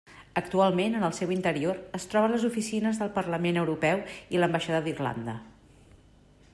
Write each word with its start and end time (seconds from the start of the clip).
Actualment 0.39 0.95
en 0.99 1.03
el 1.09 1.13
seu 1.17 1.33
interior 1.35 1.83
es 1.99 2.07
troben 2.13 2.33
les 2.35 2.47
oficines 2.49 3.01
del 3.03 3.13
Parlament 3.19 3.61
Europeu 3.65 4.03
i 4.37 4.41
l'Ambaixada 4.41 4.83
d'Irlanda. 4.89 5.39